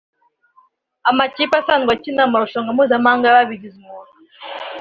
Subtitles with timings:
[1.09, 4.13] Amakipe asanzwe akina amarushanwa mpuzamahanga (yababigize umwuga)